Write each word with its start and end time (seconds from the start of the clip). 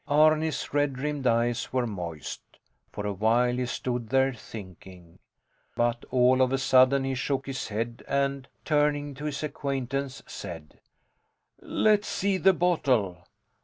Arni's 0.07 0.73
red 0.73 0.97
rimmed 0.97 1.27
eyes 1.27 1.71
were 1.71 1.85
moist. 1.85 2.41
For 2.91 3.05
a 3.05 3.13
while 3.13 3.53
he 3.57 3.67
stood 3.67 4.09
there 4.09 4.33
thinking. 4.33 5.19
But 5.75 6.05
all 6.09 6.41
of 6.41 6.51
a 6.51 6.57
sudden 6.57 7.03
he 7.03 7.13
shook 7.13 7.45
his 7.45 7.67
head 7.67 8.03
and, 8.07 8.47
turning 8.65 9.13
to 9.13 9.25
his 9.25 9.43
acquaintance, 9.43 10.23
said: 10.25 10.79
Let's 11.61 12.07
see 12.07 12.37
the 12.37 12.51
bottle. 12.53 13.27